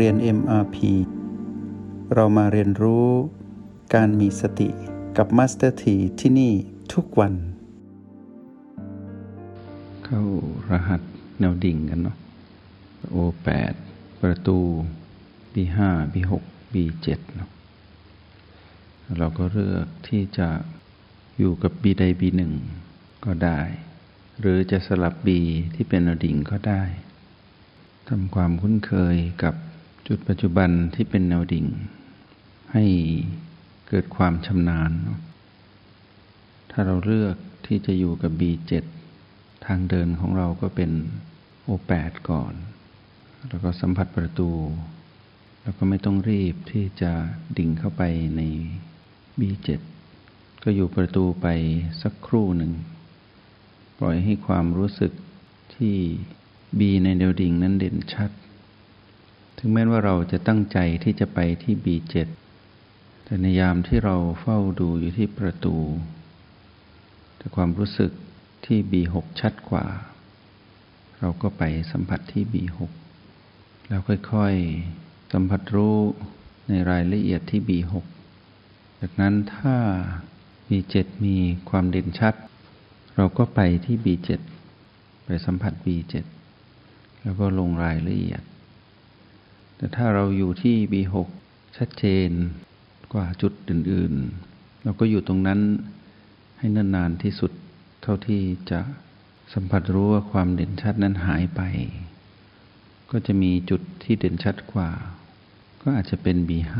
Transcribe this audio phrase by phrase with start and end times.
[0.00, 0.76] เรียน MRP
[2.14, 3.08] เรามาเรียนรู้
[3.94, 4.68] การมีสติ
[5.16, 6.52] กับ Master T ที่ที่นี่
[6.92, 7.34] ทุกวัน
[10.04, 10.22] เข้า
[10.70, 11.00] รหัส
[11.38, 12.16] แนวดิ่งกันเนาะ
[13.14, 13.74] O8
[14.22, 14.58] ประตู
[15.52, 15.78] B5
[16.12, 16.32] B6
[16.72, 17.50] B7 เนาะ
[19.18, 20.48] เราก็เลือกที่จะ
[21.38, 22.40] อยู่กับ B ใด B1
[23.24, 23.60] ก็ได้
[24.40, 25.28] หรือจะสลับ B
[25.74, 26.82] ที่เป็นแนวดิ่งก็ได้
[28.08, 29.54] ทำความคุ้นเคยกับ
[30.08, 31.66] จุดปัจจุบันที่เป็นแนวดิ่ง
[32.72, 32.84] ให้
[33.88, 34.90] เกิดความชำนาญ
[36.70, 37.36] ถ้าเราเลือก
[37.66, 38.72] ที่จะอยู่กับ B7
[39.66, 40.90] ทางเดินของเราก็เป็น
[41.68, 42.54] O8 ก่อน
[43.48, 44.50] แล้วก็สัมผัสประตู
[45.62, 47.12] แล้วก็ไม่ต้องรีบที่จะ
[47.58, 48.02] ดิ่งเข้าไป
[48.36, 48.42] ใน
[49.38, 49.68] B7
[50.62, 51.46] ก็อยู่ประตูไป
[52.02, 52.72] สักครู่หนึ่ง
[53.98, 55.12] ปล่อยให้ความรู้สึก
[55.74, 55.96] ที่
[56.78, 58.30] B ในเดวดิ่งนั้นเด่นชัด
[59.58, 62.14] ถึงแม้ว่าเราจะตั้งใจที่จะไปที่ B7
[63.24, 65.76] แต่ในยามที่เราเฝ้าดูอยู่ที่ประตู
[67.36, 68.10] แต่ความรู้สึก
[68.66, 69.86] ที่ B6 ชัดกว่า
[71.20, 72.78] เราก็ไปสัมผัสที่ B6
[73.88, 75.98] แล้วค่อยๆ สัมผัสรู้
[76.68, 77.92] ในรายละเอียดที่ B6
[79.00, 79.76] จากนั้นถ้า
[80.68, 80.94] B7
[81.24, 81.36] มี
[81.70, 82.34] ความเด่นชัด
[83.16, 84.30] เราก็ไปที่ B7
[85.24, 86.14] ไปสัมผัส B7
[87.22, 88.42] แล้วก็ลงรายละเอียด
[89.84, 91.14] แต่ถ้าเราอยู่ที่ B6
[91.76, 92.30] ชัดเจน
[93.12, 94.14] กว่าจุดอื่น
[94.48, 95.60] ๆ เราก็อยู่ตรงนั้น
[96.58, 97.52] ให้นานๆที่สุด
[98.02, 98.80] เท่าที่จะ
[99.52, 101.60] สัมผัสรู้ว่าความเด่นชัดนั้นหายไป
[103.10, 104.90] ก็จะมีจุดที่เด่นชัดกว่า
[105.82, 106.76] ก็อาจจะเป็น B5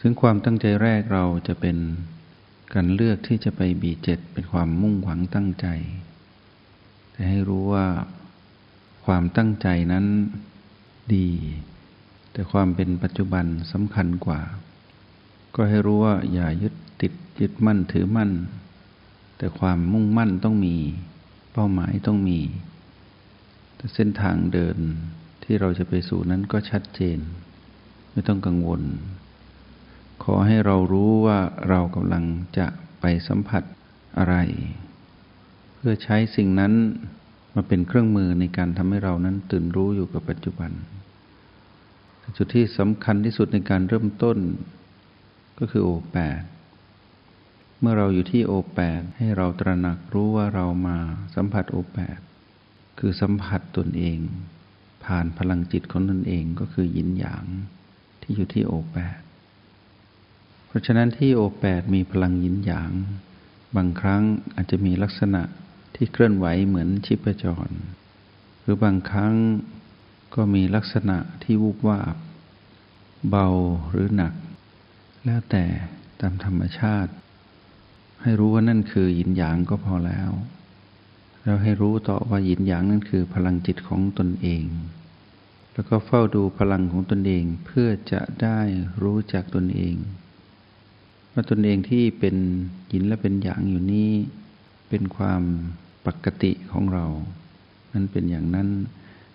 [0.00, 1.76] ซึ่งความตั้งใจแรกเราจะเป็น
[2.74, 5.66] การเลือกที่จะไป B7 เป็นความมุ่งหวังตั้งใจ
[7.12, 7.86] แต่ให้รู้ว่า
[9.04, 10.06] ความตั้งใจนั้น
[11.16, 11.28] ดี
[12.32, 14.40] แต่ความเป็นปัจจุบันสำคัญกว่า
[15.54, 18.30] ก็ให้รู้ว่าอย่ายึดติดยึดมั่นถือมั่น
[19.38, 20.76] แต่ความมุ่งมั่นต้องมี
[21.52, 22.40] เป้าหมายต้องมี
[23.76, 24.78] แต่เส้นทางเดิน
[25.42, 27.18] ที่เราจะไปสู่นั้นก็ชัดเจน
[28.12, 28.82] ไม่ต้องกังวล
[30.22, 32.24] ขอให้เรารู้ว่าเรากำลัง
[32.58, 32.66] จะ
[33.00, 33.62] ไปสัมผัส
[34.18, 34.36] อะไร
[35.74, 36.72] เพื่อใช้สิ่งนั้น
[37.54, 40.70] มาเป็นเครื่องมือในการทำให้เรานั้นตื่นรู้อยู่กับปัจจุบัน
[42.36, 44.38] จุดที่สำคัญที่สุดในการเริ่มต้น
[45.58, 46.42] ก็คือโอแปด
[47.80, 50.98] เมื่อเราอยู่ที่โอแปดให้เราตระหนักรู้ว่าเรามา
[51.34, 52.18] สัมผัสโอแปด
[52.98, 54.18] คือสัมผัสตนเอง
[55.04, 57.44] ผ่านพลังจิตของตนเองก็คือยินหยาง
[58.22, 59.20] ที่อยู่ที่โอแปด
[60.66, 62.92] เพราะฉะนั้นที่โอแปดมีพลังยินหยาง
[63.76, 64.22] บางครั้ง
[64.54, 65.42] อาจจะมีลักษณะ
[65.94, 67.70] ที่เคลื่อนไหวเหมือนชิปจร
[68.60, 69.34] หรือบางครั้ง
[70.34, 72.16] ก็มีลักษณะที่วูบวาบ
[73.28, 73.48] เบา
[73.90, 74.34] หรือหนัก
[75.24, 75.64] แล้วแต่
[76.20, 77.12] ตามธรรมชาติ
[78.22, 80.30] ให้รู้ว่านั่นคือยินหยางก็พอแล้ว
[81.42, 84.64] แล้วให้รู้ต่อว่ายินหยางนั่นคือพลังจิตของตนเอง
[85.72, 88.58] แล้วก็เฝ้าดูพลังของตนเองเพื่อจะได้
[89.02, 89.94] รู้จักตนเอง
[91.32, 92.36] ว่าตนเองที่เป็น
[92.92, 94.10] ยินและเป็นหยางอยู่นี้
[94.88, 95.42] เป็นความ
[96.06, 97.06] ปกติของเรา
[97.92, 98.68] นั้นเป็นอย่างนั้น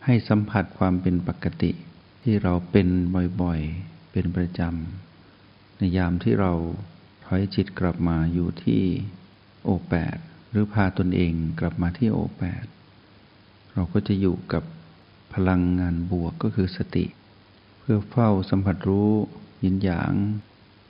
[0.06, 1.72] ให้สัมผัสความเป็นปกติ
[2.24, 2.88] ที่เราเป็น
[3.42, 6.54] บ่อยๆ เป็นประจำ ในยามที่เรา
[7.26, 8.82] ถอยจิตกลับมาอยู่ที่
[9.64, 10.18] โอแปด
[10.50, 12.66] หรือพาตนเองกลับมาที่โอแปด
[13.74, 14.64] เราก็จะอยู่กับ
[15.34, 17.06] พลังงานบวกก็คือสติ
[17.80, 19.12] เพื่อเฝ้าสัมผัสรู้
[19.64, 20.14] ยินหยาง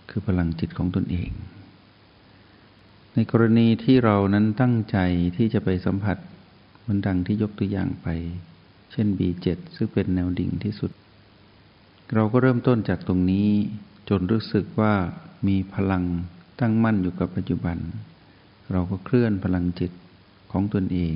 [0.09, 1.31] คือพลังจิตของตนเอง
[3.13, 4.97] ในกรณีที่เรานั้นตั้งใจ
[5.35, 6.17] ที่จะไปสัมผัส
[6.87, 8.09] มันดังที่ยกตัวอย่างไป
[8.93, 10.91] เช่น B7 ซึ่งเป็นแนวดิ่งที่สุด
[12.15, 13.49] เราก็เริ่มต้นจากตรงนี้
[14.09, 14.93] จนรู้สึกว่า
[15.47, 16.03] มีพลัง
[16.59, 17.77] ตั้งมั่นอยู่กับปัจจุบัน
[18.71, 19.91] เราก็เคลื่อนพลังจิต
[20.51, 21.15] ของตนเอง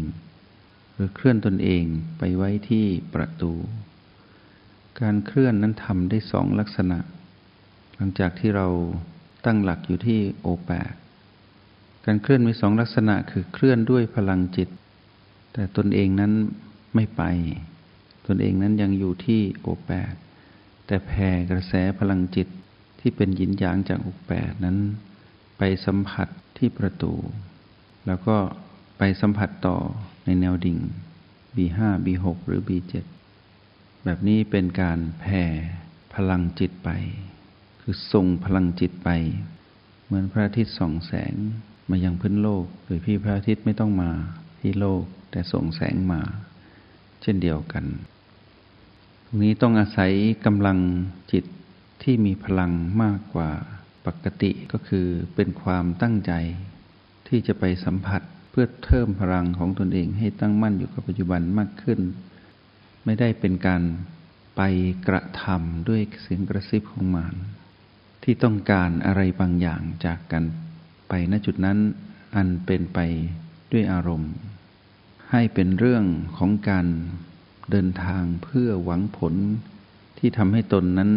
[0.94, 1.84] หรือเคลื่อนตนเอง
[2.18, 3.54] ไปไว้ที่ประตู
[5.02, 7.00] การเคลื่อนนั้นทำได้สองลักษณะ
[7.96, 8.68] หลังจากที่เรา
[9.46, 10.94] ตั้งหลักอยู่ที่โอแปด
[12.06, 14.70] การเคลื่อนมีสองลักษณะคือเคลื่อนด้วยพลังจิต
[15.54, 16.34] แต่ตนเองนั้น
[16.96, 17.24] ไม่ไป
[18.26, 20.14] ตนเองนั้นยังอยู่ที่โอแปด
[20.88, 22.48] แต่แผ่กระแสพลังจิต
[23.00, 24.78] ที่เป็นหยินหยางจากโอแปดนั้น
[25.58, 27.14] ไปสัมผัสที่ประตู
[28.08, 28.38] แล้วก็
[28.98, 29.78] ไปสัมผัสต่อ
[30.26, 30.78] ในแนวดิ่ง
[31.56, 32.94] B5 B6 หรือ B7
[34.04, 35.44] แบบนี้เป็นการแผ่
[36.14, 36.90] พลังจิตไป
[37.82, 39.10] คือส่งพลังจิตไป
[40.06, 41.34] เหมือนพระอาทิตย์ส่องแสง
[41.90, 44.12] มายังพื้นโลก โดยพี่พระอาทิตย์ไม่ต้องมา
[44.60, 46.22] ที่โลกแต่ส่งแสงมา
[47.22, 47.86] เช่นเดียวกัน
[49.26, 50.12] ตรงนี้ต้องอาศัย
[50.46, 50.78] กำลัง
[51.32, 51.46] จิต
[52.04, 52.72] ที่มีพลัง
[53.04, 53.50] มากกว่า
[54.06, 56.32] ปกติก็คือเป็นความตั้งใจ
[57.28, 58.22] ที่จะไปสัมผัส
[58.52, 62.00] เพื่อเพิ่มพลังของตนเองให้ตั้งมั่นอยู่กับปัจจุบันมากขึ้น
[63.06, 63.82] ไม่ได้เป็นการ
[64.56, 64.62] ไป
[65.08, 67.36] กระทำด้วยเสียงกระซิบของมาร
[68.24, 70.44] ที่ต้องการอะไรบางอย่างจากกัน
[71.10, 71.78] ไปณจุดนั้น
[72.36, 73.00] อันเป็นไป
[73.72, 74.34] ด้วยอารมณ์
[75.32, 76.04] ให้เป็นเรื่อง
[76.38, 76.88] ของการ
[77.72, 79.34] เดินทางเพื่อหวังผล
[80.18, 81.12] ที่ทำให้ตนนั้น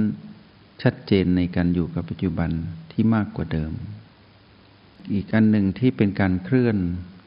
[0.83, 2.51] ชัดเจนในการอยู่กับปัจจุบัน
[2.93, 3.73] ที่มากกว่าเดิม
[5.13, 6.77] อีกอันหนึ่งที่เป็นการเคลื่อน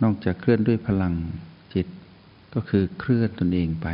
[0.03, 1.13] นอกจากเคลื่อนด้วยพลัง
[1.73, 1.87] จิต
[2.53, 3.87] ก็คือเคลื่อนตนเองไป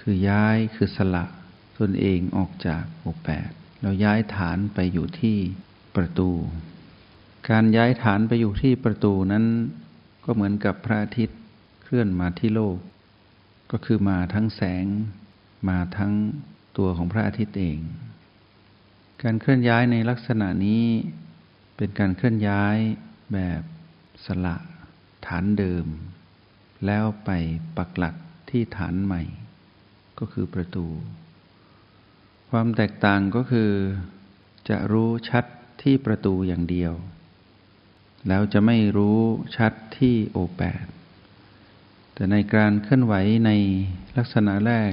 [0.00, 1.24] คือย้ายคือสละ
[1.78, 3.50] ตนเองออกจากโอแปด
[3.82, 5.36] เราย้ายฐานไปอยู่ที่
[5.96, 6.30] ประตู
[7.50, 9.44] การย้ายฐานไปอยู่ที่ประตูนั้น
[10.24, 11.38] ก็เหมือนกับพระอาทิตย์
[11.84, 12.78] เคลื่อนมาที่โลก
[13.72, 14.86] ก็คือมาทั้งแสง
[15.68, 16.12] มาทั้ง
[16.78, 17.78] ตัวของพระอาทิตย์เอง
[19.22, 20.84] การเคลื่อนย้ายในลักษณะนี้
[21.76, 22.76] เป็นการเคลื่อนย้าย
[23.32, 23.62] แบบ
[24.24, 24.56] สละ
[25.26, 25.86] ฐานเดิม
[26.86, 27.30] แล้วไป
[27.76, 28.14] ปักหลัก
[28.50, 29.22] ที่ฐานใหม่
[30.18, 30.86] ก็คือประตู
[32.50, 33.70] ความแตกต่างก็คือ
[34.68, 35.44] จะรู้ชัด
[35.82, 36.92] ที่ประตูอย่างเดียว
[38.28, 39.18] แล้วจะไม่รู้
[39.56, 40.86] ชัดที่โอแปด
[42.14, 43.14] แต่ในการเคลื่อนไหว
[43.46, 43.50] ใน
[44.16, 44.92] ลักษณะแรก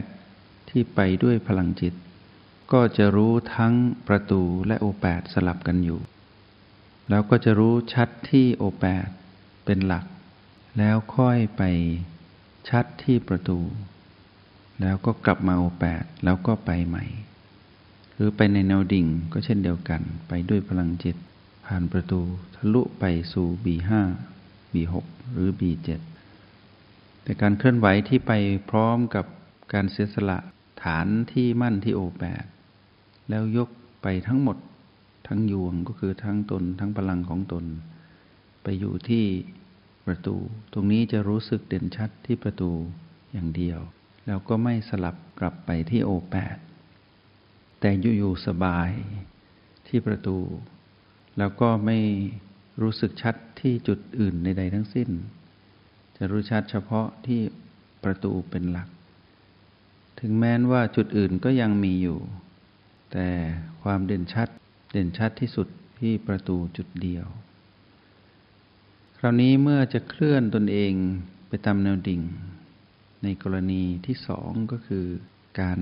[0.70, 1.94] ที่ไปด้วยพลังจิต
[2.72, 3.74] ก็จะรู้ทั้ง
[4.08, 6.00] ประตูและโอแปดสลับกันอยู่
[7.10, 9.08] แล้วก็จะรู้ชัดที่โอแปด
[9.66, 10.06] เป็นหลัก
[10.78, 11.64] แล้วค่อยไป
[12.70, 13.60] ชัดที่ประตู
[14.82, 17.06] แล้วก็กลับมาโอแปดแล้วก็ไปใหม่
[18.14, 21.16] หรือไปในแนวดิ่งก็เช่นเดียวกันไปด้วยพลังจิต
[21.66, 22.22] ผ่านประตู
[22.56, 23.04] ทะลุไป
[23.34, 23.92] สู่ B5
[24.74, 24.94] B6
[25.32, 25.90] หรือ B7
[27.24, 28.32] แต่การเคลื่อนไหวที่ไป
[28.70, 29.26] พร้อมกับ
[29.74, 30.38] การเสียสละ
[30.84, 32.46] ฐานที่มั่นที่โอแปด
[33.30, 33.70] แล้วยก
[34.02, 34.58] ไปทั้งหมด
[35.28, 37.66] ทั้งยวงก็คือทั้งตนทั้งพลังของตน
[38.64, 39.26] ไปอยู่ที่
[40.06, 40.36] ประตู
[40.74, 42.72] ตรงนี้จะรู้สึกเด่นชัดที่ประตู
[43.34, 43.80] อย่างเดียว
[44.28, 46.58] แล้วก็ไม่สลับกลับไปที่โอแปด
[47.80, 48.90] แต่อยู่ๆสบาย
[49.88, 50.38] ที่ประตู
[51.38, 51.98] แล้วก็ไม่
[52.82, 55.10] รู้สึกชัดที่จุดอื่นใดๆทั้งสิ้น
[56.24, 57.42] จะรู้ชัดเฉพาะที่
[58.04, 58.88] ประตูเป็นหลัก
[60.20, 62.20] ถึงแม้นว่าจุดอื่นก็ยังมีอยู่
[63.12, 63.28] แต่
[63.82, 64.48] ความเด่นชัด
[64.92, 65.68] เด่นชัดที่สุด
[66.00, 67.26] ที่ประตูจุดเดียว
[69.18, 70.94] คราวนี้เมื่อจะเคลื่อนตนเอง
[71.48, 72.22] ไปตามแนวดิ่ง
[73.24, 75.06] ในกรณีที่สองก็คือ
[75.60, 75.80] การ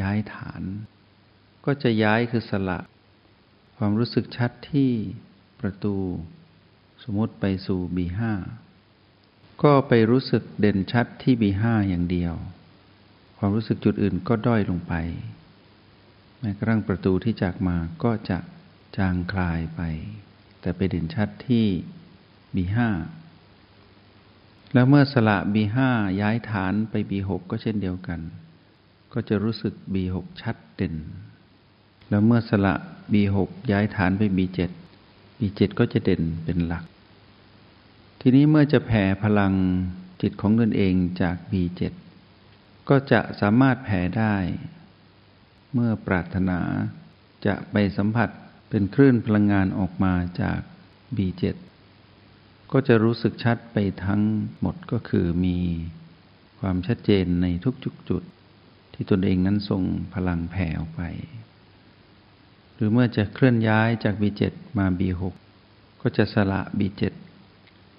[0.00, 0.62] ย้ายฐาน
[1.64, 2.80] ก็จะย้ายคือสละ
[3.76, 4.90] ความรู้สึกชัดที่
[5.60, 5.96] ประตู
[7.02, 8.20] สมมติไปสู่ B5
[9.62, 12.34] ก็ไปรู้สึกเด่นชัดที่ B5 อย่างเดียว
[13.38, 14.94] ความรู้สึกจุดอื่นก็ด้อยลงไป
[16.40, 18.38] แม้กระทั่งประตูที่จากมาก็จะ
[18.96, 19.80] จางคลายไป
[20.60, 21.66] แต่ไปเด่นชัดที่
[22.54, 22.78] B5
[24.74, 25.76] แล้วเมื่อสละ B5
[26.20, 28.20] ย้ายฐานไป B6 ก็เช่นเดียวกัน
[29.12, 30.94] ก็จะรู้สึก B6 ชัดเด่น
[32.08, 32.74] แล้วเมื่อสละ
[33.12, 33.36] B6
[33.70, 34.60] ย้ายฐานไป B7
[35.40, 36.84] B7 ก็จะเด่นเป็นหลัก
[38.28, 39.54] ทีนี้เมื่อจะแผ่พลัง
[40.22, 41.80] จิตของตนเองจาก B7
[42.88, 44.36] ก็จะสามารถแผ่ได้
[45.72, 46.60] เมื่อปรารถนา
[47.46, 48.28] จะไปสัมผัส
[48.70, 50.60] เป็นคลื่นพลังงานออกมาจาก
[51.16, 51.44] B7
[52.72, 54.22] ก็จะรู้สึกชัดไปทั้ง
[54.60, 55.58] หมดก็คือมี
[56.60, 58.22] ความชัดเจนในทุกจุดจุด
[58.94, 59.82] ที่ตนเองนั้นส่ง
[60.14, 61.02] พลังแผ่ออกไป
[62.74, 64.42] หรือเมื่อจะเคลื่อนย้ายจาก B7
[64.78, 65.22] มา B6
[66.00, 67.04] ก็จะสละ B7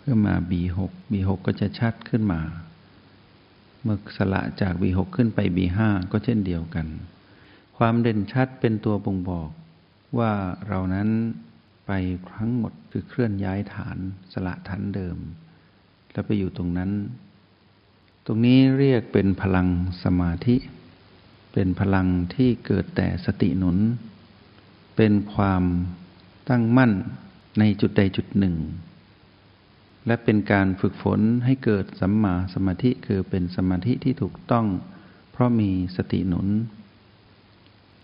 [0.07, 0.79] เพื่อมา B6
[1.11, 2.41] B6 ก็จะชัดขึ้นมา
[3.81, 5.79] เมื่อสละจาก B6 ขึ้นไป B5
[6.11, 6.87] ก็เช่นเดียวกัน
[7.77, 9.49] ความเด่นชัดเป็นตัวบ่งบอก
[10.17, 10.31] ว่า
[10.67, 11.09] เรานั้น
[11.85, 11.91] ไป
[12.35, 13.97] ทั้งหมดคือเคลื่อนย้ายฐาน
[14.33, 15.17] สละฐานเดิม
[16.11, 16.91] แล้วไปอยู่ตรงนั้น
[18.25, 19.67] ตรงนี้เรียกเป็นพลัง
[20.03, 20.55] สมาธิ
[21.53, 23.77] เป็นพลังที่เกิดแต่สติหนุน
[24.95, 25.63] เป็นความ
[26.49, 26.91] ตั้งมั่น
[27.59, 28.57] ในจุดใดจุดหนึ่ง
[30.07, 34.65] และเป็นการฝึกฝนให้เกิดสัมมาสมาธิคือเป็นสมาธิที่ถูกต้อง
[35.31, 36.47] เพราะมีสติหนุน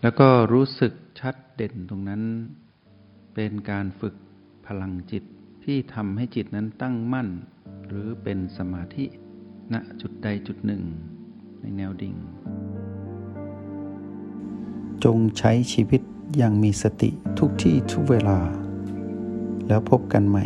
[0.02, 2.22] แล้วก็รู้สึกชัดเด่นตรงนั้น
[3.36, 4.16] เป็นการฝึก
[4.68, 5.24] พลังจิต
[5.64, 7.30] ที่ทำให้จิตนั้นตั้งมั่น
[7.88, 9.06] หรือเป็นสมาธิ
[9.74, 10.84] ณจุดใดจุดหนึ่ง
[11.62, 12.16] ในแนวดิ่ง
[15.04, 16.02] จงใช้ชีวิต
[16.38, 18.40] อย่างมีสติทุกที่ทุกเวลา
[19.68, 20.46] แล้วพบกันใหม่